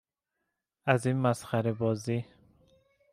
از 0.85 1.05
این 1.07 1.17
مسخره 1.17 1.73
بازی 1.73 2.25